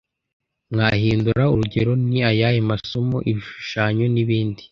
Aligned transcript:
mwahindura 0.71 1.43
Urugero 1.53 1.91
ni 2.07 2.19
ayahe 2.29 2.59
masomo 2.71 3.17
ibishushanyo 3.31 4.05
n 4.13 4.17
ibindi 4.23 4.59